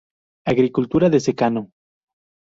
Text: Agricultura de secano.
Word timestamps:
Agricultura 0.51 1.11
de 1.11 1.19
secano. 1.27 1.61